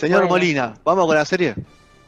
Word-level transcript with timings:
Señor 0.00 0.28
Molina, 0.28 0.74
¿vamos 0.82 1.06
con 1.06 1.14
la 1.14 1.24
serie? 1.26 1.54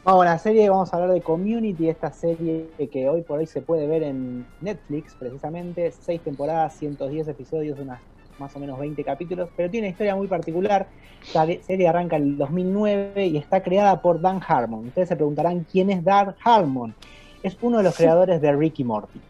Vamos 0.03 0.19
con 0.19 0.25
la 0.25 0.39
serie, 0.39 0.67
vamos 0.69 0.91
a 0.91 0.95
hablar 0.97 1.11
de 1.11 1.21
Community, 1.21 1.89
esta 1.89 2.11
serie 2.11 2.65
que 2.91 3.07
hoy 3.07 3.21
por 3.21 3.37
hoy 3.39 3.45
se 3.45 3.61
puede 3.61 3.85
ver 3.87 4.01
en 4.01 4.45
Netflix, 4.61 5.13
precisamente, 5.13 5.91
seis 5.91 6.19
temporadas, 6.21 6.73
110 6.77 7.27
episodios, 7.27 7.77
unas 7.79 7.99
más 8.39 8.55
o 8.55 8.59
menos 8.59 8.79
20 8.79 9.03
capítulos, 9.03 9.47
pero 9.55 9.69
tiene 9.69 9.87
una 9.87 9.91
historia 9.91 10.15
muy 10.15 10.27
particular. 10.27 10.87
Esta 11.23 11.45
serie 11.61 11.87
arranca 11.87 12.15
en 12.15 12.23
el 12.23 12.37
2009 12.37 13.27
y 13.27 13.37
está 13.37 13.61
creada 13.61 14.01
por 14.01 14.19
Dan 14.19 14.41
Harmon. 14.45 14.87
Ustedes 14.87 15.09
se 15.09 15.15
preguntarán 15.15 15.65
quién 15.71 15.91
es 15.91 16.03
Dan 16.03 16.35
Harmon. 16.43 16.95
Es 17.43 17.55
uno 17.61 17.77
de 17.77 17.83
los 17.83 17.95
creadores 17.95 18.41
de 18.41 18.51
Ricky 18.53 18.83
Morty. 18.83 19.21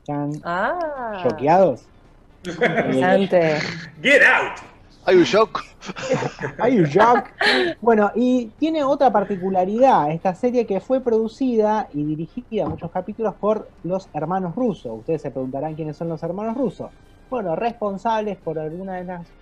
¿Están 0.00 0.32
Ah, 0.44 1.20
choqueados? 1.22 1.84
interesante. 2.44 3.58
Get 4.02 4.22
out. 4.22 4.71
¿Hay 5.04 5.16
un 5.16 5.24
shock? 5.24 5.60
Are 6.60 6.72
you 6.74 6.84
shocked? 6.84 7.32
Bueno, 7.80 8.12
y 8.14 8.52
tiene 8.58 8.84
otra 8.84 9.12
particularidad, 9.12 10.10
esta 10.12 10.34
serie 10.34 10.66
que 10.66 10.80
fue 10.80 11.02
producida 11.02 11.88
y 11.92 12.04
dirigida 12.04 12.68
muchos 12.68 12.90
capítulos 12.90 13.34
por 13.40 13.72
los 13.82 14.08
hermanos 14.12 14.54
rusos. 14.54 14.92
Ustedes 15.00 15.22
se 15.22 15.30
preguntarán 15.32 15.74
quiénes 15.74 15.96
son 15.96 16.08
los 16.08 16.22
hermanos 16.22 16.56
rusos. 16.56 16.92
Bueno, 17.28 17.56
responsables 17.56 18.38
por 18.38 18.58
alguna 18.58 18.96
de 18.96 19.04
las 19.04 19.34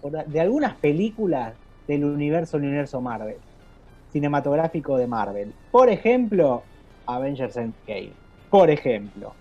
por- 0.00 0.26
de 0.26 0.40
algunas 0.40 0.76
películas 0.78 1.58
del 1.86 2.04
universo, 2.04 2.58
el 2.58 2.64
universo 2.64 3.00
Marvel, 3.00 3.40
cinematográfico 4.08 4.98
de 4.98 5.06
Marvel. 5.06 5.54
Por 5.70 5.88
ejemplo, 5.88 6.64
Avengers 7.06 7.56
Endgame. 7.56 8.18
Por 8.50 8.70
ejemplo, 8.70 9.36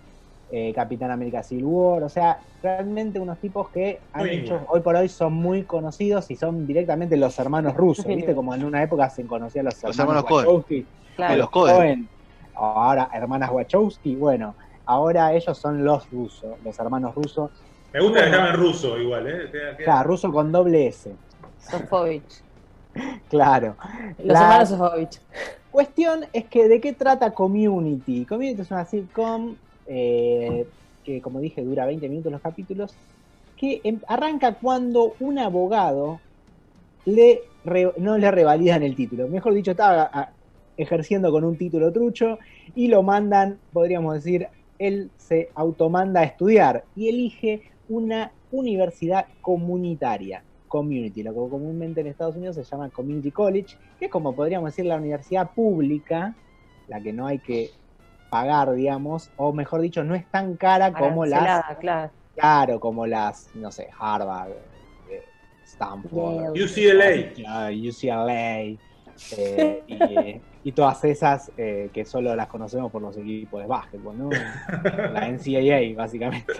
eh, 0.51 0.71
Capitán 0.73 1.11
América 1.11 1.43
Civil 1.43 1.65
War. 1.65 2.03
O 2.03 2.09
sea, 2.09 2.39
realmente 2.61 3.19
unos 3.19 3.37
tipos 3.39 3.69
que 3.69 3.99
han 4.13 4.21
Muy 4.25 4.29
hecho, 4.35 4.61
hoy 4.69 4.81
por 4.81 4.95
hoy 4.95 5.09
son 5.09 5.33
muy 5.33 5.63
conocidos 5.63 6.29
y 6.31 6.35
son 6.35 6.65
directamente 6.67 7.17
los 7.17 7.37
hermanos 7.39 7.75
rusos. 7.75 8.05
¿Viste? 8.05 8.33
Como 8.35 8.53
en 8.55 8.63
una 8.63 8.81
época 8.83 9.09
se 9.09 9.25
conocían 9.25 9.65
los, 9.65 9.81
Los 9.83 9.97
hermanos, 9.99 10.23
hermanos. 10.25 10.45
Wachowski. 10.47 10.85
Claro. 11.15 11.35
los 11.37 11.49
Coen. 11.49 12.07
Ahora, 12.55 13.09
hermanas 13.13 13.49
Wachowski. 13.51 14.15
Bueno, 14.15 14.55
ahora 14.85 15.33
ellos 15.33 15.57
son 15.57 15.83
los 15.83 16.09
rusos, 16.11 16.55
los 16.63 16.77
hermanos 16.79 17.13
rusos. 17.15 17.51
Me 17.93 18.01
gusta 18.01 18.25
que 18.25 18.31
llamen 18.31 18.53
ruso 18.53 18.97
igual, 18.97 19.27
¿eh? 19.27 19.49
Queda- 19.51 19.75
queda- 19.77 19.83
Claro, 19.85 20.07
ruso 20.09 20.31
con 20.31 20.51
doble 20.51 20.87
S. 20.87 21.11
Sofovich. 21.59 22.41
Claro. 23.29 23.75
Los 24.19 24.27
La- 24.27 24.41
hermanos 24.41 24.69
Sofovich. 24.69 25.19
Cuestión 25.71 26.25
es 26.31 26.45
que 26.45 26.69
de 26.69 26.79
qué 26.79 26.93
trata 26.93 27.31
Community. 27.31 28.25
Community 28.25 28.61
es 28.61 28.71
una 28.71 28.85
sitcom 28.85 29.55
eh, 29.85 30.67
que, 31.03 31.21
como 31.21 31.39
dije, 31.39 31.63
dura 31.63 31.85
20 31.85 32.09
minutos 32.09 32.31
los 32.31 32.41
capítulos, 32.41 32.99
que 33.57 33.81
em- 33.83 34.01
arranca 34.07 34.59
cuando 34.59 35.15
un 35.19 35.39
abogado 35.39 36.23
le 37.05 37.41
no 37.97 38.17
le 38.17 38.31
revalidan 38.31 38.83
el 38.83 38.95
título. 38.95 39.27
Mejor 39.29 39.53
dicho, 39.53 39.71
estaba 39.71 40.09
a- 40.13 40.35
ejerciendo 40.77 41.31
con 41.31 41.43
un 41.43 41.57
título 41.57 41.91
trucho 41.91 42.37
y 42.73 42.87
lo 42.89 43.01
mandan, 43.03 43.61
podríamos 43.71 44.15
decir, 44.15 44.47
él 44.77 45.13
se 45.17 45.51
automanda 45.55 46.21
a 46.21 46.23
estudiar 46.25 46.85
y 46.93 47.09
elige 47.09 47.63
una 47.87 48.33
universidad 48.49 49.27
comunitaria, 49.41 50.45
community, 50.67 51.23
lo 51.23 51.31
que 51.31 51.37
comúnmente 51.49 52.01
en 52.01 52.07
Estados 52.07 52.35
Unidos 52.35 52.55
se 52.55 52.63
llama 52.63 52.89
community 52.91 53.31
college, 53.31 53.77
que 53.97 54.05
es 54.05 54.11
como 54.11 54.35
podríamos 54.35 54.69
decir 54.69 54.85
la 54.85 54.97
universidad 54.97 55.51
pública, 55.55 56.37
la 56.87 57.01
que 57.01 57.13
no 57.13 57.25
hay 57.27 57.39
que 57.39 57.69
pagar, 58.35 58.73
digamos, 58.73 59.31
o 59.37 59.53
mejor 59.53 59.79
dicho, 59.79 60.03
no 60.03 60.13
es 60.13 60.29
tan 60.29 60.57
cara 60.57 60.91
como 60.91 61.25
las, 61.25 61.77
claro. 61.77 62.11
claro, 62.35 62.79
como 62.81 63.07
las, 63.07 63.49
no 63.55 63.71
sé, 63.71 63.87
Harvard, 63.97 64.51
eh, 65.09 65.23
Stanford. 65.63 66.49
UCLA. 66.51 67.33
ya, 67.33 67.69
UCLA, 67.71 68.59
eh, 69.37 69.83
y, 69.87 69.93
eh, 70.03 70.41
y 70.65 70.71
todas 70.73 71.01
esas 71.05 71.49
eh, 71.55 71.89
que 71.93 72.03
solo 72.03 72.35
las 72.35 72.47
conocemos 72.47 72.91
por 72.91 73.01
los 73.01 73.15
equipos 73.15 73.61
de 73.61 73.67
básquetbol, 73.67 74.17
¿no? 74.17 74.29
La 75.13 75.29
NCAA, 75.29 75.95
básicamente. 75.95 76.53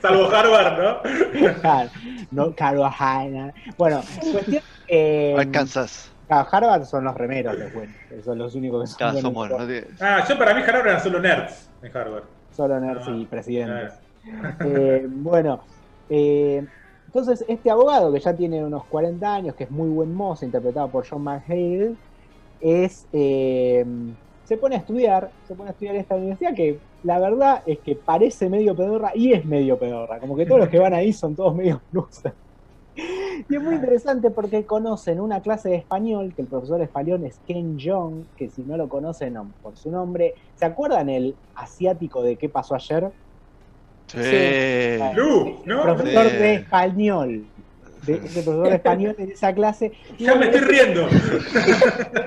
Salvo 0.00 0.28
Harvard, 0.28 0.82
¿no? 0.82 1.54
Claro, 1.60 1.90
no 2.32 2.52
Carolina. 2.56 3.54
Bueno, 3.78 4.02
cuestión. 4.32 4.62
eh, 4.88 5.36
Arkansas. 5.38 6.11
Claro, 6.26 6.48
Harvard 6.50 6.84
son 6.84 7.04
los 7.04 7.14
remeros, 7.14 7.58
los 7.58 7.72
buenos. 7.74 7.96
Son 8.24 8.38
los 8.38 8.54
únicos 8.54 8.82
que 8.82 8.86
son 8.88 8.98
Ya, 8.98 9.06
buenos. 9.06 9.22
son 9.22 9.34
buenos. 9.34 9.60
¿no? 9.60 9.66
tiene- 9.66 9.86
Ah, 10.00 10.24
yo 10.28 10.38
para 10.38 10.54
mí 10.54 10.62
Harvard 10.62 10.86
eran 10.88 11.00
solo 11.00 11.20
nerds 11.20 11.68
en 11.82 11.96
Harvard. 11.96 12.24
Solo 12.54 12.80
nerds 12.80 13.04
Ah, 13.08 13.10
y 13.16 13.24
presidentes. 13.26 13.92
Claro. 14.24 14.56
Eh, 14.70 15.06
bueno, 15.08 15.60
eh, 16.08 16.64
entonces 17.06 17.44
este 17.48 17.70
abogado 17.70 18.12
que 18.12 18.20
ya 18.20 18.34
tiene 18.34 18.64
unos 18.64 18.84
40 18.84 19.34
años, 19.34 19.54
que 19.54 19.64
es 19.64 19.70
muy 19.70 19.88
buen 19.88 20.14
mozo, 20.14 20.44
interpretado 20.44 20.88
por 20.88 21.06
John 21.08 21.22
McHale, 21.22 21.94
es, 22.60 23.06
eh, 23.12 23.84
se 24.44 24.56
pone 24.56 24.76
a 24.76 24.78
estudiar, 24.78 25.30
se 25.48 25.54
pone 25.54 25.70
a 25.70 25.72
estudiar 25.72 25.96
esta 25.96 26.14
universidad 26.14 26.54
que 26.54 26.78
la 27.02 27.18
verdad 27.18 27.62
es 27.66 27.78
que 27.80 27.96
parece 27.96 28.48
medio 28.48 28.76
pedorra 28.76 29.10
y 29.14 29.32
es 29.32 29.44
medio 29.44 29.76
pedorra, 29.78 30.20
como 30.20 30.36
que 30.36 30.46
todos 30.46 30.60
los 30.60 30.68
que 30.68 30.78
van 30.78 30.94
ahí 30.94 31.12
son 31.12 31.34
todos 31.34 31.54
medio 31.54 31.80
blusas. 31.90 32.32
Y 32.96 33.56
es 33.56 33.62
muy 33.62 33.74
interesante 33.74 34.30
porque 34.30 34.64
conocen 34.64 35.20
una 35.20 35.40
clase 35.40 35.70
de 35.70 35.76
español, 35.76 36.32
que 36.34 36.42
el 36.42 36.48
profesor 36.48 36.78
de 36.78 36.84
español 36.84 37.24
es 37.24 37.40
Ken 37.46 37.78
Jong, 37.82 38.24
que 38.36 38.48
si 38.50 38.62
no 38.62 38.76
lo 38.76 38.88
conocen 38.88 39.34
no, 39.34 39.50
por 39.62 39.76
su 39.76 39.90
nombre, 39.90 40.34
¿se 40.56 40.64
acuerdan 40.64 41.08
el 41.08 41.34
asiático 41.54 42.22
de 42.22 42.36
qué 42.36 42.48
pasó 42.48 42.74
ayer? 42.74 43.10
Sí. 44.08 44.98
Lu, 45.14 45.60
¿no? 45.64 45.82
profesor 45.82 46.28
Sí. 46.28 46.36
de 46.36 46.54
español. 46.54 47.44
De, 48.06 48.14
ese 48.14 48.42
profesor 48.42 48.68
de 48.68 48.74
español 48.74 49.14
en 49.18 49.30
esa 49.30 49.54
clase. 49.54 49.92
Ya 50.18 50.34
me 50.34 50.46
estoy 50.46 50.60
riendo. 50.60 51.06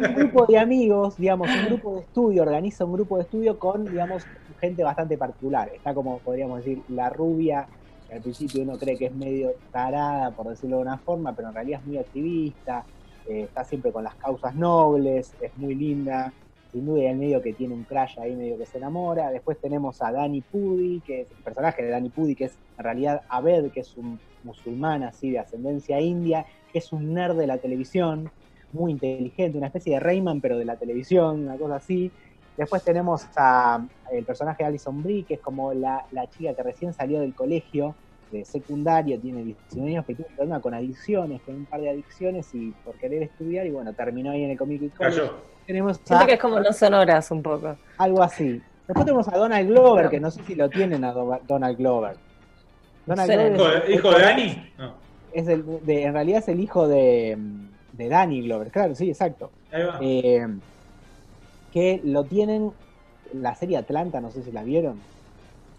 un 0.07 0.15
grupo 0.15 0.45
de 0.45 0.57
amigos, 0.57 1.17
digamos, 1.17 1.49
un 1.49 1.65
grupo 1.65 1.95
de 1.95 1.99
estudio, 2.01 2.41
organiza 2.43 2.85
un 2.85 2.93
grupo 2.93 3.17
de 3.17 3.23
estudio 3.23 3.59
con, 3.59 3.85
digamos, 3.85 4.23
gente 4.61 4.83
bastante 4.83 5.17
particular. 5.17 5.69
Está 5.75 5.93
como, 5.93 6.19
podríamos 6.19 6.59
decir, 6.59 6.81
la 6.87 7.09
rubia, 7.09 7.67
al 8.15 8.21
principio 8.21 8.63
uno 8.63 8.77
cree 8.77 8.97
que 8.97 9.07
es 9.07 9.13
medio 9.13 9.53
tarada, 9.71 10.31
por 10.31 10.47
decirlo 10.47 10.77
de 10.77 10.83
una 10.83 10.97
forma, 10.97 11.35
pero 11.35 11.49
en 11.49 11.53
realidad 11.53 11.81
es 11.81 11.87
muy 11.87 11.97
activista, 11.97 12.85
eh, 13.27 13.41
está 13.43 13.63
siempre 13.63 13.91
con 13.91 14.03
las 14.03 14.15
causas 14.15 14.55
nobles, 14.55 15.33
es 15.41 15.57
muy 15.57 15.75
linda, 15.75 16.31
sin 16.71 16.85
duda 16.85 17.03
y 17.03 17.05
en 17.07 17.19
medio 17.19 17.41
que 17.41 17.53
tiene 17.53 17.73
un 17.73 17.83
crash 17.83 18.19
ahí 18.19 18.35
medio 18.35 18.57
que 18.57 18.65
se 18.65 18.77
enamora. 18.77 19.31
Después 19.31 19.57
tenemos 19.59 20.01
a 20.01 20.12
Danny 20.12 20.41
Pudi, 20.41 21.01
que 21.01 21.21
es 21.21 21.27
el 21.31 21.44
personaje 21.44 21.83
de 21.83 21.89
Danny 21.89 22.09
Pudi, 22.09 22.35
que 22.35 22.45
es 22.45 22.57
en 22.77 22.83
realidad 22.83 23.21
Abed, 23.29 23.71
que 23.71 23.81
es 23.81 23.97
un 23.97 24.19
musulmán 24.44 25.03
así 25.03 25.31
de 25.31 25.39
ascendencia 25.39 26.00
india, 26.00 26.45
que 26.71 26.79
es 26.79 26.94
un 26.94 27.13
nerd 27.13 27.38
de 27.38 27.47
la 27.47 27.57
televisión, 27.57 28.29
muy 28.71 28.91
inteligente, 28.91 29.57
una 29.57 29.68
especie 29.68 29.94
de 29.94 30.00
Rayman, 30.00 30.41
pero 30.41 30.57
de 30.57 30.65
la 30.65 30.75
televisión, 30.75 31.44
una 31.44 31.57
cosa 31.57 31.75
así. 31.75 32.11
Después 32.57 32.83
tenemos 32.83 33.25
a 33.35 33.85
el 34.11 34.23
personaje 34.23 34.63
de 34.63 34.68
Alison 34.68 35.01
Brie, 35.03 35.23
que 35.23 35.35
es 35.35 35.39
como 35.41 35.73
la, 35.73 36.06
la 36.11 36.29
chica 36.29 36.53
que 36.53 36.63
recién 36.63 36.94
salió 36.94 37.19
del 37.19 37.33
colegio 37.33 37.95
de 38.31 38.44
secundario, 38.45 39.19
tiene 39.19 39.44
19 39.44 39.92
años, 39.92 40.04
pero 40.07 40.18
tuvo 40.18 40.27
un 40.30 40.36
problema 40.36 40.60
con 40.62 40.74
adicciones, 40.74 41.42
con 41.44 41.56
un 41.56 41.66
par 41.66 41.81
de 41.81 41.89
adicciones 41.89 42.54
y 42.54 42.72
por 42.83 42.95
querer 42.95 43.24
estudiar, 43.24 43.66
y 43.68 43.72
bueno, 43.72 43.94
terminó 43.94 44.31
ahí 44.31 44.44
en 44.44 44.51
el 44.51 44.57
Community 44.57 44.89
College. 44.89 45.18
Cayó. 45.22 45.33
Tenemos 45.66 45.98
Siento 46.04 46.24
a- 46.24 46.27
que 46.27 46.33
es 46.33 46.39
como 46.39 46.60
no 46.60 46.74
sonoras 46.74 47.31
un 47.31 47.42
poco. 47.44 47.77
algo 47.98 48.22
así. 48.24 48.62
Después 48.88 49.06
tenemos 49.06 49.27
a 49.27 49.38
Donald 49.38 49.68
Glover, 49.69 50.10
que 50.10 50.19
no 50.19 50.30
sé 50.31 50.44
si 50.44 50.54
lo 50.56 50.69
tienen 50.69 51.04
a 51.04 51.12
Do- 51.12 51.39
Donald 51.48 51.77
Glover. 51.77 52.18
Donald. 53.06 53.31
Glover 53.31 53.56
¿Hijo 53.56 53.69
es- 53.77 53.88
de, 53.88 53.94
hijo 53.94 54.12
de 54.12 54.19
Dani? 54.22 54.71
No. 54.78 54.94
es 55.33 55.48
el, 55.48 55.66
de- 55.86 56.04
en 56.04 56.13
realidad 56.13 56.39
es 56.39 56.48
el 56.50 56.60
hijo 56.60 56.88
de, 56.88 57.38
de 57.94 58.10
Danny 58.10 58.42
Glover, 58.44 58.69
claro, 58.71 58.95
sí, 58.95 59.10
exacto. 59.10 59.51
Ahí 59.71 59.83
va. 59.83 60.00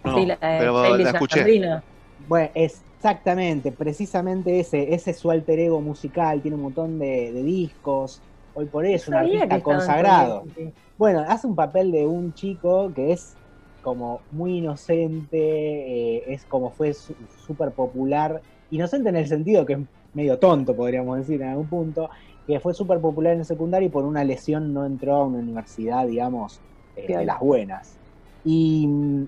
No, 0.04 0.16
sí, 0.18 0.26
la, 0.26 0.34
de 0.34 0.58
pero 0.58 0.78
Hailey 0.78 1.04
la 1.04 1.10
escuché. 1.10 1.36
Sandrina. 1.40 1.82
Bueno, 2.18 2.50
exactamente, 2.54 3.72
precisamente 3.72 4.58
ese, 4.60 4.94
ese 4.94 5.10
es 5.10 5.18
su 5.20 5.30
alter 5.30 5.58
ego 5.60 5.82
musical, 5.82 6.40
tiene 6.42 6.56
un 6.56 6.62
montón 6.62 6.98
de, 6.98 7.30
de 7.32 7.42
discos, 7.42 8.24
hoy 8.52 8.66
por 8.68 8.84
hoy 8.84 8.94
es 8.94 9.06
un 9.08 9.16
artista 9.18 9.60
consagrado. 9.62 10.48
Bueno, 10.96 11.20
hace 11.28 11.46
un 11.46 11.54
papel 11.56 11.92
de 11.92 12.06
un 12.06 12.32
chico 12.32 12.92
que 12.94 13.12
es 13.12 13.38
como 13.82 14.24
muy 14.30 14.58
inocente, 14.58 15.36
eh, 15.38 16.24
es 16.34 16.46
como 16.46 16.72
fue 16.72 16.94
su- 16.94 17.16
súper 17.28 17.74
popular, 17.74 18.42
inocente 18.70 19.10
en 19.10 19.16
el 19.16 19.26
sentido 19.28 19.66
que 19.66 19.74
es 19.74 19.78
medio 20.14 20.38
tonto, 20.38 20.74
podríamos 20.74 21.18
decir 21.18 21.42
en 21.42 21.48
algún 21.48 21.68
punto, 21.68 22.08
que 22.46 22.60
fue 22.60 22.72
súper 22.74 23.00
popular 23.00 23.34
en 23.34 23.40
el 23.40 23.44
secundario 23.46 23.88
y 23.88 23.90
por 23.92 24.04
una 24.06 24.24
lesión 24.24 24.72
no 24.72 24.86
entró 24.86 25.16
a 25.16 25.26
una 25.26 25.38
universidad, 25.40 26.06
digamos, 26.06 26.62
eh, 26.94 27.14
de 27.14 27.24
las 27.26 27.38
buenas. 27.40 28.00
Y 28.42 28.86
mm, 28.88 29.26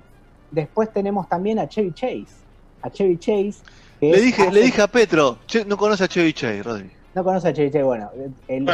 después 0.51 0.91
tenemos 0.93 1.29
también 1.29 1.59
a 1.59 1.69
Chevy 1.69 1.93
Chase. 1.93 2.48
A 2.83 2.91
Chevy 2.91 3.17
Chase. 3.19 3.55
Que 4.01 4.11
Le 4.13 4.21
dije, 4.21 4.43
hace- 4.43 4.53
le 4.53 4.63
dije 4.63 4.81
a 4.83 4.87
Petro, 4.87 5.39
che, 5.47 5.65
no 5.65 5.77
conoce 5.77 6.05
a 6.05 6.09
Chevy 6.09 6.33
Chase, 6.33 6.63
Rodri. 6.63 6.91
No 7.15 7.25
conoce 7.25 7.49
a 7.49 7.53
Chevy 7.53 7.71
Chase, 7.71 7.83
bueno, 7.83 8.11
el, 8.47 8.69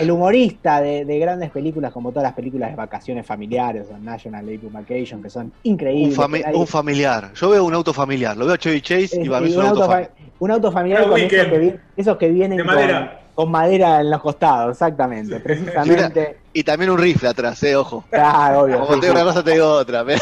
el 0.00 0.10
humorista 0.10 0.80
de, 0.80 1.04
de 1.04 1.18
grandes 1.18 1.50
películas, 1.50 1.92
como 1.92 2.10
todas 2.10 2.22
las 2.22 2.32
películas 2.32 2.70
de 2.70 2.76
vacaciones 2.76 3.26
familiares, 3.26 3.86
o 3.92 3.98
National 3.98 4.46
Lampoon 4.46 4.72
Vacation, 4.72 5.22
que 5.22 5.28
son 5.28 5.46
Un, 5.46 5.52
increíbles. 5.64 6.16
fami- 6.16 6.42
un 6.54 6.66
familiar. 6.66 7.32
Yo 7.34 7.50
veo 7.50 7.64
un 7.64 7.74
auto 7.74 7.92
familiar. 7.92 8.34
Lo 8.36 8.46
veo 8.46 8.54
a 8.54 8.58
Chevy 8.58 8.80
Chase 8.80 9.16
y 9.16 9.28
mí 9.28 9.28
y 9.28 9.50
es 9.50 9.56
un 9.56 9.62
un, 9.62 9.66
auto 9.68 9.68
auto 9.68 9.80
fa- 9.80 9.86
familiar. 9.92 10.10
un 10.38 10.50
auto 10.50 10.72
familiar 10.72 11.08
con 11.08 11.20
esos 11.20 11.46
que, 11.50 11.58
vi- 11.58 11.74
esos 11.96 12.16
que 12.16 12.28
vienen 12.30 12.56
De 12.58 12.64
con, 12.64 12.74
madera. 12.74 13.20
con 13.34 13.50
madera 13.50 14.00
en 14.00 14.10
los 14.10 14.22
costados, 14.22 14.70
exactamente. 14.72 15.36
Sí. 15.36 15.42
Precisamente. 15.42 16.36
Y 16.54 16.64
también 16.64 16.90
un 16.90 16.98
rifle 16.98 17.28
atrás, 17.28 17.62
eh, 17.64 17.76
ojo. 17.76 18.04
Claro, 18.10 18.60
obvio. 18.62 18.80
Como 18.80 18.94
sí, 18.94 19.00
te 19.00 19.06
digo 19.08 19.18
sí. 19.18 19.22
una 19.22 19.30
cosa, 19.32 19.44
te 19.44 19.50
digo 19.50 19.68
otra. 19.70 20.04
pero- 20.04 20.20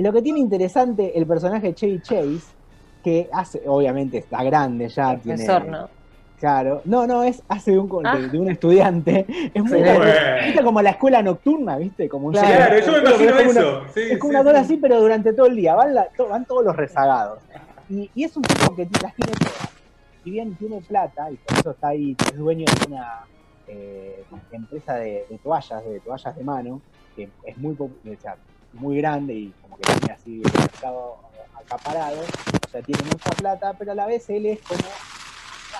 Lo 0.00 0.12
que 0.12 0.22
tiene 0.22 0.38
interesante 0.40 1.16
el 1.18 1.26
personaje 1.26 1.68
de 1.68 1.74
Chevy 1.74 2.00
Chase, 2.00 2.40
que 3.04 3.28
hace, 3.32 3.62
obviamente 3.66 4.18
está 4.18 4.42
grande 4.42 4.88
ya, 4.88 5.16
tiene. 5.18 5.44
Profesor, 5.44 5.66
¿no? 5.68 5.88
Claro. 6.38 6.80
No, 6.86 7.06
no, 7.06 7.22
es 7.22 7.42
hace 7.48 7.72
de 7.72 7.78
un, 7.78 8.06
Ah. 8.06 8.16
de, 8.16 8.28
de 8.28 8.38
un 8.38 8.50
estudiante. 8.50 9.26
Es 9.54 9.62
muy 9.62 9.78
Sí. 9.78 9.84
¿Viste 10.46 10.62
como 10.64 10.80
la 10.80 10.90
escuela 10.90 11.22
nocturna, 11.22 11.76
viste? 11.76 12.08
Como 12.08 12.28
un 12.28 12.32
Claro, 12.32 12.48
Claro, 12.48 12.78
yo 12.86 12.92
me 12.92 12.98
imagino 13.00 13.30
es 13.30 13.36
como 13.36 13.50
una- 13.50 13.60
eso. 13.60 13.82
Sí, 13.94 14.00
Es 14.00 14.18
como 14.18 14.32
sí, 14.32 14.36
una 14.36 14.44
cosa 14.44 14.58
sí. 14.58 14.64
así, 14.64 14.76
pero 14.78 15.00
durante 15.02 15.32
todo 15.34 15.46
el 15.46 15.56
día. 15.56 15.74
Van, 15.74 15.94
la- 15.94 16.08
to- 16.16 16.28
van 16.28 16.46
todos 16.46 16.64
los 16.64 16.74
rezagados. 16.74 17.40
Y, 17.90 18.10
y 18.14 18.24
es 18.24 18.34
un 18.36 18.42
tipo 18.42 18.74
que 18.74 18.88
las 19.02 19.14
tiene 19.14 19.32
todas. 19.32 19.68
Si 20.24 20.30
bien 20.30 20.54
tiene 20.54 20.80
plata, 20.80 21.30
y 21.30 21.36
por 21.36 21.58
eso 21.58 21.70
está 21.72 21.88
ahí, 21.88 22.16
es 22.26 22.38
dueño 22.38 22.64
de 22.64 22.86
una 22.94 23.20
eh, 23.68 24.24
empresa 24.52 24.94
de, 24.94 25.26
de 25.28 25.38
toallas, 25.42 25.84
de 25.84 26.00
toallas 26.00 26.34
de 26.36 26.42
mano, 26.44 26.80
que 27.16 27.28
es 27.44 27.58
muy, 27.58 27.74
popu- 27.74 27.90
o 28.16 28.20
sea, 28.20 28.36
muy 28.72 28.98
grande 28.98 29.34
y 29.34 29.54
como 29.62 29.76
que 29.76 29.82
tiene 29.82 30.12
así 30.12 30.42
el 30.44 30.60
mercado 30.60 31.18
acaparado. 31.54 32.20
O 32.20 32.70
sea, 32.70 32.82
tiene 32.82 33.02
mucha 33.04 33.30
plata, 33.30 33.74
pero 33.78 33.92
a 33.92 33.94
la 33.94 34.06
vez 34.06 34.28
él 34.30 34.46
es 34.46 34.60
como 34.62 34.80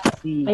así, 0.03 0.45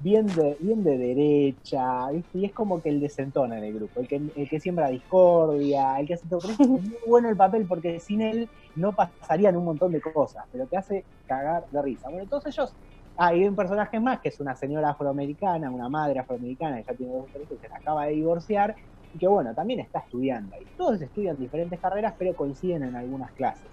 bien 0.00 0.26
de, 0.26 0.56
bien 0.60 0.82
de 0.82 0.98
derecha, 0.98 2.10
¿viste? 2.10 2.38
y 2.38 2.44
es 2.46 2.52
como 2.52 2.82
que 2.82 2.88
el 2.88 3.00
desentona 3.00 3.58
en 3.58 3.64
el 3.64 3.74
grupo, 3.74 4.00
el 4.00 4.08
que, 4.08 4.16
el 4.16 4.48
que 4.48 4.60
siembra 4.60 4.88
discordia, 4.88 6.00
el 6.00 6.06
que 6.06 6.14
hace 6.14 6.26
todo. 6.28 6.40
Pero 6.40 6.54
es 6.54 6.68
muy 6.68 6.96
bueno 7.06 7.28
el 7.28 7.36
papel 7.36 7.66
porque 7.66 8.00
sin 8.00 8.22
él 8.22 8.48
no 8.76 8.92
pasarían 8.92 9.56
un 9.56 9.64
montón 9.64 9.92
de 9.92 10.00
cosas, 10.00 10.44
pero 10.50 10.66
te 10.66 10.76
hace 10.76 11.04
cagar 11.26 11.66
de 11.70 11.82
risa. 11.82 12.08
Bueno, 12.08 12.26
todos 12.28 12.46
ellos. 12.46 12.74
Ah, 13.16 13.28
hay 13.28 13.46
un 13.46 13.54
personaje 13.54 14.00
más 14.00 14.20
que 14.20 14.30
es 14.30 14.40
una 14.40 14.56
señora 14.56 14.90
afroamericana, 14.90 15.70
una 15.70 15.90
madre 15.90 16.20
afroamericana 16.20 16.78
que 16.78 16.84
ya 16.84 16.94
tiene 16.94 17.12
dos 17.12 17.28
hijos, 17.34 17.58
que 17.60 17.68
se 17.68 17.74
acaba 17.74 18.06
de 18.06 18.12
divorciar 18.12 18.74
y 18.99 18.99
que 19.18 19.26
bueno, 19.26 19.54
también 19.54 19.80
está 19.80 20.00
estudiando 20.00 20.54
ahí. 20.54 20.66
Todos 20.76 21.00
estudian 21.00 21.36
diferentes 21.36 21.78
carreras, 21.80 22.14
pero 22.18 22.34
coinciden 22.34 22.84
en 22.84 22.96
algunas 22.96 23.32
clases. 23.32 23.66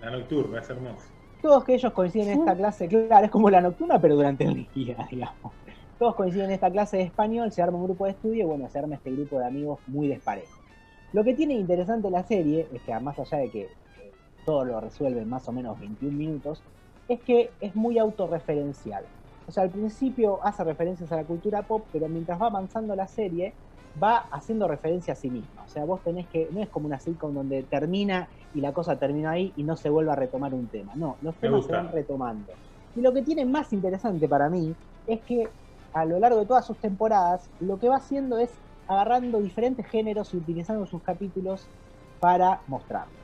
La 0.00 0.10
nocturna, 0.10 0.60
es 0.60 0.70
hermoso. 0.70 1.08
Todos 1.42 1.64
que 1.64 1.74
ellos 1.74 1.92
coinciden 1.92 2.28
en 2.28 2.38
esta 2.40 2.54
clase, 2.54 2.88
claro, 2.88 3.24
es 3.24 3.30
como 3.30 3.50
la 3.50 3.60
nocturna, 3.60 4.00
pero 4.00 4.16
durante 4.16 4.44
el 4.44 4.66
día, 4.74 4.96
digamos. 5.10 5.52
Todos 5.98 6.14
coinciden 6.14 6.46
en 6.46 6.52
esta 6.52 6.70
clase 6.70 6.96
de 6.98 7.02
español, 7.04 7.52
se 7.52 7.62
arma 7.62 7.78
un 7.78 7.84
grupo 7.84 8.04
de 8.04 8.12
estudio 8.12 8.44
y 8.44 8.46
bueno, 8.46 8.68
se 8.68 8.78
arma 8.78 8.94
este 8.94 9.10
grupo 9.10 9.38
de 9.38 9.46
amigos 9.46 9.78
muy 9.86 10.08
desparejo. 10.08 10.58
Lo 11.12 11.22
que 11.22 11.34
tiene 11.34 11.54
interesante 11.54 12.10
la 12.10 12.24
serie 12.24 12.66
es 12.72 12.82
que 12.82 12.98
más 12.98 13.18
allá 13.18 13.38
de 13.38 13.50
que 13.50 13.62
eh, 13.62 13.68
todo 14.44 14.64
lo 14.64 14.80
resuelve 14.80 15.20
en 15.20 15.28
más 15.28 15.48
o 15.48 15.52
menos 15.52 15.78
21 15.78 16.16
minutos, 16.16 16.62
es 17.08 17.20
que 17.20 17.50
es 17.60 17.76
muy 17.76 17.98
autorreferencial. 17.98 19.04
O 19.46 19.52
sea, 19.52 19.62
al 19.62 19.70
principio 19.70 20.40
hace 20.42 20.64
referencias 20.64 21.12
a 21.12 21.16
la 21.16 21.24
cultura 21.24 21.62
pop, 21.62 21.84
pero 21.92 22.08
mientras 22.08 22.40
va 22.40 22.46
avanzando 22.46 22.96
la 22.96 23.06
serie, 23.06 23.52
va 24.02 24.26
haciendo 24.30 24.68
referencia 24.68 25.12
a 25.12 25.16
sí 25.16 25.30
misma. 25.30 25.62
O 25.64 25.68
sea, 25.68 25.84
vos 25.84 26.00
tenés 26.02 26.26
que, 26.28 26.48
no 26.50 26.62
es 26.62 26.68
como 26.68 26.86
una 26.86 26.98
sitcom 26.98 27.34
donde 27.34 27.62
termina 27.62 28.28
y 28.54 28.60
la 28.60 28.72
cosa 28.72 28.96
termina 28.96 29.32
ahí 29.32 29.52
y 29.56 29.62
no 29.62 29.76
se 29.76 29.90
vuelve 29.90 30.12
a 30.12 30.16
retomar 30.16 30.54
un 30.54 30.66
tema. 30.66 30.92
No, 30.94 31.16
los 31.22 31.34
temas 31.36 31.64
se 31.64 31.72
van 31.72 31.92
retomando. 31.92 32.52
Y 32.96 33.00
lo 33.00 33.12
que 33.12 33.22
tiene 33.22 33.44
más 33.44 33.72
interesante 33.72 34.28
para 34.28 34.48
mí 34.48 34.74
es 35.06 35.20
que 35.22 35.48
a 35.92 36.04
lo 36.04 36.18
largo 36.18 36.40
de 36.40 36.46
todas 36.46 36.66
sus 36.66 36.76
temporadas, 36.78 37.48
lo 37.60 37.78
que 37.78 37.88
va 37.88 37.96
haciendo 37.96 38.38
es 38.38 38.50
agarrando 38.88 39.40
diferentes 39.40 39.86
géneros 39.86 40.34
y 40.34 40.36
utilizando 40.36 40.86
sus 40.86 41.02
capítulos 41.02 41.66
para 42.20 42.60
mostrarlos. 42.66 43.14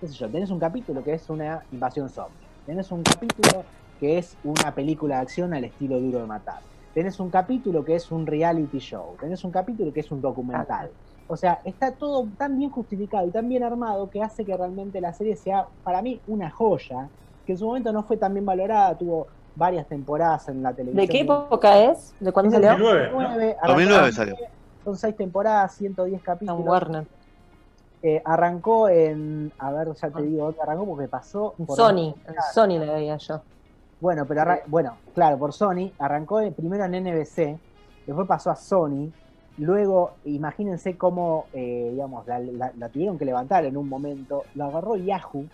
¿Qué 0.00 0.08
sé 0.08 0.14
yo? 0.14 0.28
Tenés 0.28 0.50
un 0.50 0.58
capítulo 0.58 1.04
que 1.04 1.14
es 1.14 1.28
una 1.30 1.64
invasión 1.70 2.08
zombie. 2.08 2.34
Tenés 2.66 2.90
un 2.90 3.02
capítulo 3.02 3.64
que 4.00 4.18
es 4.18 4.36
una 4.42 4.74
película 4.74 5.16
de 5.16 5.22
acción 5.22 5.54
al 5.54 5.64
estilo 5.64 6.00
duro 6.00 6.20
de 6.20 6.26
matar. 6.26 6.60
Tenés 6.94 7.18
un 7.18 7.28
capítulo 7.28 7.84
que 7.84 7.96
es 7.96 8.10
un 8.12 8.26
reality 8.26 8.78
show. 8.78 9.16
Tenés 9.20 9.42
un 9.44 9.50
capítulo 9.50 9.92
que 9.92 10.00
es 10.00 10.10
un 10.12 10.20
documental. 10.20 10.90
O 11.26 11.36
sea, 11.36 11.60
está 11.64 11.92
todo 11.92 12.28
tan 12.38 12.56
bien 12.58 12.70
justificado 12.70 13.26
y 13.26 13.30
tan 13.30 13.48
bien 13.48 13.64
armado 13.64 14.08
que 14.10 14.22
hace 14.22 14.44
que 14.44 14.56
realmente 14.56 15.00
la 15.00 15.12
serie 15.12 15.34
sea, 15.36 15.66
para 15.82 16.02
mí, 16.02 16.20
una 16.28 16.50
joya, 16.50 17.08
que 17.46 17.52
en 17.52 17.58
su 17.58 17.66
momento 17.66 17.92
no 17.92 18.02
fue 18.04 18.16
tan 18.16 18.32
bien 18.34 18.46
valorada, 18.46 18.96
tuvo 18.96 19.26
varias 19.56 19.86
temporadas 19.88 20.48
en 20.48 20.62
la 20.62 20.72
televisión. 20.72 21.06
¿De 21.06 21.08
qué 21.12 21.20
época 21.20 21.78
es? 21.78 22.14
¿De 22.20 22.30
cuándo 22.30 22.50
salió? 22.52 22.70
2009, 22.70 23.06
¿no? 23.10 23.12
2009, 23.18 23.56
2009 23.66 24.00
arrancó- 24.02 24.12
salió. 24.14 24.36
Son 24.84 24.96
seis 24.96 25.16
temporadas, 25.16 25.74
110 25.74 26.20
En 26.20 26.24
capítulos. 26.24 26.60
Warner. 26.66 27.06
Eh, 28.02 28.20
arrancó 28.22 28.88
en. 28.90 29.50
A 29.58 29.72
ver, 29.72 29.88
ya 29.94 30.10
te 30.10 30.18
Ah. 30.18 30.22
digo 30.22 30.44
dónde 30.44 30.60
arrancó 30.60 30.84
porque 30.84 31.08
pasó. 31.08 31.54
Por- 31.66 31.74
Sony. 31.74 32.14
Sony 32.52 32.78
la 32.78 32.92
veía 32.92 33.16
yo. 33.16 33.40
Bueno, 34.04 34.26
pero 34.26 34.42
arran- 34.42 34.60
bueno, 34.66 34.98
claro, 35.14 35.38
por 35.38 35.54
Sony. 35.54 35.90
Arrancó 35.98 36.42
primero 36.52 36.84
en 36.84 36.94
NBC, 36.94 37.58
después 38.06 38.28
pasó 38.28 38.50
a 38.50 38.54
Sony. 38.56 39.08
Luego, 39.56 40.10
imagínense 40.26 40.98
cómo, 40.98 41.46
eh, 41.54 41.88
digamos, 41.90 42.26
la, 42.26 42.38
la- 42.38 42.72
la 42.76 42.88
tuvieron 42.90 43.16
que 43.16 43.24
levantar 43.24 43.64
en 43.64 43.78
un 43.78 43.88
momento. 43.88 44.44
La 44.56 44.66
agarró 44.66 44.96
Yahoo, 44.96 45.46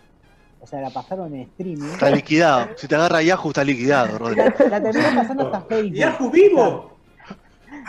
o 0.60 0.66
sea, 0.66 0.80
la 0.80 0.90
pasaron 0.90 1.32
en 1.32 1.42
streaming. 1.42 1.92
Está 1.92 2.10
liquidado. 2.10 2.66
Si 2.76 2.88
te 2.88 2.96
agarra 2.96 3.22
Yahoo, 3.22 3.50
está 3.50 3.62
liquidado, 3.62 4.18
Rodri. 4.18 4.34
La, 4.58 4.66
la 4.68 4.82
terminó 4.82 5.06
pasando 5.14 5.44
hasta 5.46 5.60
Facebook. 5.60 5.94
¡Yahoo 5.94 6.30
vivo! 6.30 6.90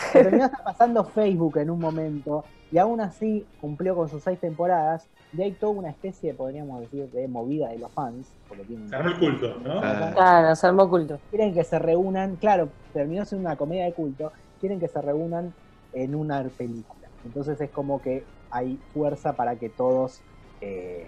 Terminó 0.13 0.45
hasta 0.45 0.57
pasando 0.63 1.03
Facebook 1.03 1.57
en 1.57 1.69
un 1.69 1.79
momento. 1.79 2.43
Y 2.71 2.77
aún 2.77 3.01
así 3.01 3.45
cumplió 3.59 3.95
con 3.95 4.09
sus 4.09 4.23
seis 4.23 4.39
temporadas. 4.39 5.07
Y 5.33 5.41
hay 5.41 5.51
toda 5.51 5.73
una 5.73 5.89
especie, 5.89 6.33
podríamos 6.33 6.81
decir, 6.81 7.09
de 7.11 7.27
movida 7.27 7.69
de 7.69 7.79
los 7.79 7.91
fans. 7.91 8.27
Porque 8.47 8.63
tienen 8.63 8.89
Se 8.89 8.95
armó 8.95 9.09
el 9.09 9.19
culto, 9.19 9.55
¿no? 9.63 9.79
Ah. 9.83 10.11
Claro, 10.13 10.55
se 10.55 10.67
armó 10.67 10.89
culto. 10.89 11.19
quieren 11.29 11.53
que 11.53 11.63
se 11.63 11.79
reúnan, 11.79 12.35
claro, 12.35 12.69
terminó 12.93 13.25
siendo 13.25 13.47
una 13.47 13.55
comedia 13.55 13.85
de 13.85 13.93
culto, 13.93 14.31
quieren 14.59 14.79
que 14.79 14.87
se 14.87 15.01
reúnan 15.01 15.53
en 15.93 16.15
una 16.15 16.43
película. 16.43 17.07
Entonces 17.25 17.59
es 17.61 17.69
como 17.69 18.01
que 18.01 18.23
hay 18.49 18.77
fuerza 18.93 19.33
para 19.33 19.55
que 19.55 19.69
todos 19.69 20.21
eh, 20.59 21.07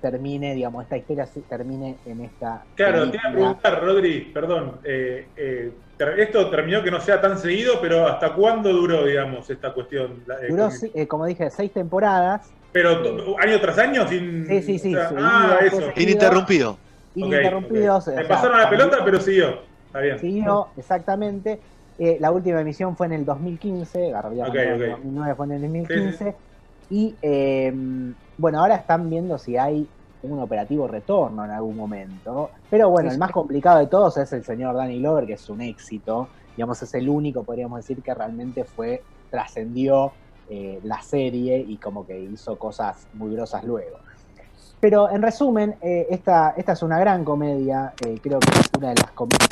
termine, 0.00 0.54
digamos, 0.54 0.84
esta 0.84 0.96
historia 0.96 1.26
se- 1.26 1.42
termine 1.42 1.96
en 2.06 2.24
esta 2.24 2.64
Claro, 2.74 3.10
te 3.10 3.16
iba 3.16 3.28
a 3.28 3.32
película. 3.32 3.32
preguntar, 3.32 3.84
Rodri, 3.84 4.20
perdón. 4.32 4.80
eh, 4.84 5.28
eh, 5.36 5.72
esto 6.18 6.48
terminó 6.50 6.82
que 6.82 6.90
no 6.90 7.00
sea 7.00 7.20
tan 7.20 7.38
seguido, 7.38 7.80
pero 7.80 8.06
¿hasta 8.06 8.32
cuándo 8.34 8.72
duró, 8.72 9.04
digamos, 9.04 9.48
esta 9.50 9.72
cuestión? 9.74 10.22
La- 10.26 10.36
eh, 10.36 10.46
Duró, 10.48 10.64
con- 10.64 10.72
sí, 10.72 10.90
eh, 10.94 11.06
como 11.08 11.26
dije, 11.26 11.50
seis 11.50 11.72
temporadas, 11.72 12.52
Pero 12.70 13.00
año 13.40 13.60
tras 13.60 13.78
año 13.78 14.06
sin. 14.06 14.46
Sí, 14.46 14.62
sí, 14.62 14.78
sí, 14.78 14.94
o 14.94 14.98
sea, 14.98 15.08
sí, 15.08 15.14
ah, 15.18 15.56
sí, 15.60 15.66
eso. 15.66 15.80
sí. 15.96 16.02
Ininterrumpido. 16.02 16.70
Ok, 16.72 16.78
ininterrumpidos. 17.14 18.06
ok. 18.08 18.14
o 18.14 18.16
Le 18.16 18.26
sea, 18.26 18.28
pasaron 18.36 18.56
la 18.58 18.62
también- 18.64 18.82
pelota, 18.88 19.04
pero 19.04 19.20
siguió. 19.20 19.62
Está 19.86 20.00
bien. 20.00 20.18
Siguió, 20.18 20.68
exactamente. 20.76 21.60
Eh, 21.98 22.18
la 22.20 22.30
última 22.30 22.60
emisión 22.60 22.96
fue 22.96 23.06
en 23.06 23.14
el 23.14 23.24
2015, 23.24 24.10
la 24.12 24.22
realidad 24.22 24.48
Ok, 24.50 24.54
no, 24.54 24.60
ok. 24.76 24.80
en 24.82 24.90
2009 24.90 25.34
fue 25.34 25.46
en 25.46 25.52
el 25.52 25.60
2015. 25.62 26.36
Y 26.90 27.14
eh, 27.22 27.72
bueno, 28.36 28.60
ahora 28.60 28.76
están 28.76 29.10
viendo 29.10 29.38
si 29.38 29.56
hay 29.56 29.86
un 30.22 30.40
operativo 30.40 30.88
retorno 30.88 31.44
en 31.44 31.50
algún 31.50 31.76
momento. 31.76 32.50
Pero 32.70 32.90
bueno, 32.90 33.10
el 33.10 33.18
más 33.18 33.30
complicado 33.30 33.78
de 33.78 33.86
todos 33.86 34.16
es 34.16 34.32
el 34.32 34.44
señor 34.44 34.74
Danny 34.74 34.98
Glover, 34.98 35.26
que 35.26 35.34
es 35.34 35.48
un 35.48 35.60
éxito. 35.60 36.28
Digamos, 36.56 36.82
es 36.82 36.94
el 36.94 37.08
único, 37.08 37.44
podríamos 37.44 37.78
decir, 37.78 38.02
que 38.02 38.12
realmente 38.14 38.64
fue, 38.64 39.02
trascendió 39.30 40.12
eh, 40.50 40.80
la 40.82 41.02
serie 41.02 41.58
y 41.58 41.76
como 41.76 42.06
que 42.06 42.18
hizo 42.18 42.58
cosas 42.58 43.06
muy 43.14 43.34
grosas 43.34 43.64
luego. 43.64 43.98
Pero 44.80 45.10
en 45.10 45.22
resumen, 45.22 45.76
eh, 45.80 46.06
esta, 46.10 46.54
esta 46.56 46.72
es 46.72 46.82
una 46.82 46.98
gran 46.98 47.24
comedia, 47.24 47.92
eh, 48.04 48.18
creo 48.22 48.38
que 48.38 48.50
es 48.58 48.70
una 48.76 48.90
de 48.90 48.94
las 48.94 49.10
comedias 49.12 49.48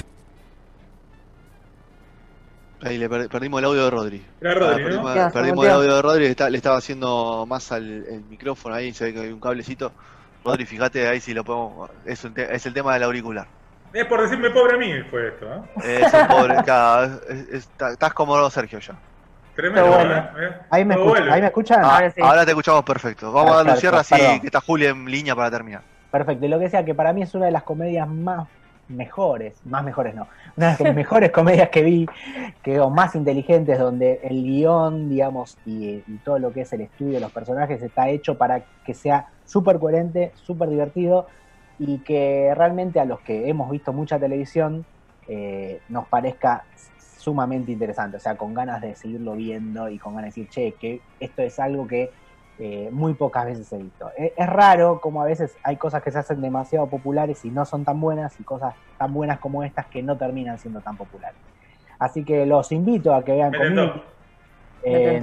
Ahí 2.83 2.99
le 2.99 3.09
per- 3.09 3.29
perdimos 3.29 3.59
el 3.61 3.65
audio 3.65 3.85
de 3.85 3.91
Rodri. 3.91 4.27
Era 4.41 4.55
Rodri, 4.55 4.83
Ah, 4.83 4.85
perdimos, 4.85 5.05
¿no? 5.11 5.15
Ya, 5.17 5.31
perdimos 5.31 5.65
el 5.65 5.71
audio 5.73 5.95
de 5.97 6.03
Rodri, 6.03 6.25
le, 6.25 6.31
está- 6.31 6.51
le 6.51 6.57
estaba 6.59 6.77
haciendo 6.77 7.47
más 7.47 7.73
al 7.73 7.83
el 8.07 8.21
micrófono 8.29 8.75
ahí, 8.75 8.93
se 8.93 9.05
ve 9.07 9.15
que 9.15 9.21
hay 9.21 9.33
un 9.33 9.41
cablecito. 9.41 9.93
Rodri, 10.45 10.67
fíjate 10.67 11.09
ahí 11.09 11.21
si 11.21 11.33
lo 11.35 11.43
podemos. 11.43 11.91
Es, 12.05 12.23
un 12.25 12.35
te- 12.35 12.55
es 12.55 12.65
el 12.67 12.75
tema 12.75 12.93
del 12.95 13.03
auricular. 13.05 13.47
Es 13.93 14.05
por 14.07 14.21
decirme 14.21 14.51
pobre 14.51 14.75
a 14.75 14.79
mí 14.79 14.93
fue 15.11 15.29
esto, 15.29 15.47
¿no? 15.49 15.83
Es 15.83 16.13
un 16.13 16.27
pobre, 16.29 16.55
claro, 16.65 17.05
es- 17.29 17.39
es- 17.39 17.49
está- 17.55 17.93
estás 17.93 18.13
como 18.13 18.51
Sergio 18.51 18.79
ya. 18.79 18.95
Tremendo, 19.55 19.87
bueno. 19.91 20.15
¿eh? 20.39 20.55
Ahí 20.69 20.85
me, 20.85 20.95
todo 20.97 21.05
escuch- 21.07 21.09
vuelve. 21.09 21.33
ahí 21.33 21.41
me 21.41 21.47
escuchan. 21.47 21.81
Ah, 21.83 21.95
Ahora 21.95 22.11
sí. 22.11 22.21
ahora 22.23 22.45
te 22.45 22.51
escuchamos 22.51 22.85
perfecto. 22.85 23.33
Vamos 23.33 23.53
a 23.53 23.57
darle 23.57 23.77
cierre 23.77 23.97
así 23.97 24.15
perdón. 24.15 24.41
que 24.41 24.47
está 24.49 24.61
Juli 24.61 24.85
en 24.87 25.07
línea 25.07 25.35
para 25.35 25.51
terminar. 25.51 25.81
Perfecto. 26.11 26.45
Y 26.45 26.49
lo 26.49 26.59
que 26.59 26.65
decía 26.65 26.85
que 26.85 26.95
para 26.95 27.15
mí 27.15 27.23
es 27.23 27.35
una 27.35 27.47
de 27.47 27.53
las 27.53 27.63
comedias 27.63 28.07
más 28.07 28.47
mejores, 28.89 29.61
más 29.65 29.85
mejores 29.85 30.15
no, 30.15 30.29
una 30.57 30.77
de 30.77 30.85
las 30.85 30.95
mejores 30.95 31.31
comedias 31.31 31.71
que 31.71 31.83
vi, 31.83 32.07
que 32.63 32.81
o 32.81 32.91
más 32.91 33.15
inteligentes, 33.15 33.79
donde 33.79 34.21
el 34.23 34.43
guion, 34.43 35.09
digamos, 35.09 35.59
y, 35.67 35.99
todo 36.25 36.39
lo 36.39 36.53
que 36.53 36.63
es 36.63 36.73
el 36.73 36.83
estudio 36.83 37.15
de 37.15 37.21
los 37.21 37.33
personajes 37.33 37.83
está 37.83 38.09
hecho 38.09 38.37
para 38.39 38.63
que 38.85 38.95
sea 38.95 39.29
súper 39.45 39.79
coherente, 39.79 40.33
súper 40.35 40.69
divertido 40.69 41.27
y 41.79 41.99
que 41.99 42.53
realmente 42.57 43.01
a 43.01 43.05
los 43.05 43.21
que 43.21 43.49
hemos 43.49 43.71
visto 43.71 43.93
mucha 43.93 44.19
televisión 44.19 44.85
eh, 45.29 45.81
nos 45.89 46.07
parezca 46.09 46.65
sumamente 47.19 47.73
interesante, 47.73 48.17
o 48.17 48.21
sea, 48.21 48.37
con 48.37 48.55
ganas 48.55 48.81
de 48.81 48.95
seguirlo 48.95 49.35
viendo 49.35 49.89
y 49.89 49.99
con 49.99 50.15
ganas 50.15 50.35
de 50.35 50.43
decir, 50.43 50.49
che, 50.49 50.73
que 50.79 51.01
esto 51.19 51.43
es 51.43 51.59
algo 51.59 51.87
que 51.87 52.11
eh, 52.59 52.91
muy 52.93 53.15
pocas 53.15 53.45
veces 53.47 53.71
he 53.73 53.79
visto. 53.79 54.11
Es, 54.17 54.33
es 54.37 54.47
raro 54.49 55.01
como 55.01 55.23
a 55.23 55.27
veces 55.27 55.59
hay 55.63 55.77
cosas 55.79 56.03
que 56.03 56.11
se 56.11 56.19
hacen 56.19 56.41
demasiado 56.41 56.89
populares 56.89 57.45
y 57.45 57.51
no 57.51 57.65
son 57.65 57.85
tan 57.85 58.01
buenas 58.01 58.39
y 58.41 58.45
cosas 58.45 58.75
tan 58.97 59.13
buenas 59.13 59.39
como 59.41 59.63
estas 59.65 59.87
que 59.91 60.03
no 60.03 60.17
terminan 60.19 60.59
siendo 60.59 60.81
tan 60.83 60.97
populares. 60.97 61.41
Así 61.99 62.25
que 62.25 62.47
los 62.47 62.73
invito 62.73 63.15
a 63.15 63.25
que 63.25 63.33
vean 63.33 63.53
Me 63.53 63.59
Community. 63.59 64.01
en- 64.83 65.21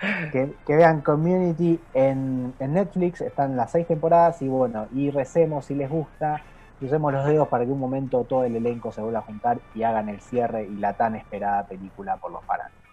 que, 0.32 0.58
que 0.64 0.76
vean 0.76 1.02
Community 1.02 1.88
en, 1.92 2.54
en 2.58 2.72
Netflix, 2.74 3.20
están 3.20 3.56
las 3.56 3.72
seis 3.72 3.86
temporadas 3.86 4.40
y 4.42 4.48
bueno, 4.48 4.88
y 4.90 5.10
recemos 5.10 5.66
si 5.66 5.74
les 5.74 5.88
gusta, 5.90 6.42
crucemos 6.78 7.12
los 7.12 7.26
dedos 7.26 7.48
para 7.48 7.64
que 7.64 7.70
un 7.72 7.80
momento 7.80 8.24
todo 8.26 8.44
el 8.44 8.56
elenco 8.56 8.92
se 8.92 9.00
vuelva 9.02 9.20
a 9.20 9.22
juntar 9.22 9.62
y 9.72 9.82
hagan 9.82 10.08
el 10.08 10.20
cierre 10.20 10.66
y 10.66 10.76
la 10.76 10.94
tan 10.94 11.16
esperada 11.16 11.66
película 11.66 12.18
por 12.18 12.30
los 12.32 12.44
fanáticos. 12.44 12.85